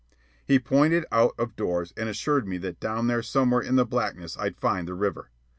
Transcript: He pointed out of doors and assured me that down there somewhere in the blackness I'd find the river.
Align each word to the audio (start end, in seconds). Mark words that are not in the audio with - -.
He 0.43 0.57
pointed 0.57 1.05
out 1.11 1.35
of 1.37 1.55
doors 1.55 1.93
and 1.95 2.09
assured 2.09 2.47
me 2.47 2.57
that 2.57 2.79
down 2.79 3.05
there 3.05 3.21
somewhere 3.21 3.61
in 3.61 3.75
the 3.75 3.85
blackness 3.85 4.35
I'd 4.35 4.57
find 4.59 4.87
the 4.87 4.95
river. 4.95 5.29